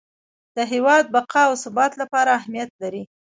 د 0.55 0.57
هیواد 0.71 1.03
بقا 1.15 1.41
او 1.49 1.53
ثبات 1.63 1.91
لپاره 2.01 2.29
اهمیت 2.39 2.69
لري. 2.81 3.03